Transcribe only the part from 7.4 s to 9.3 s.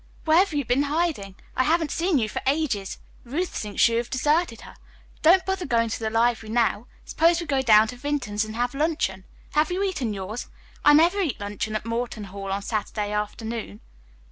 go down to Vinton's and have luncheon.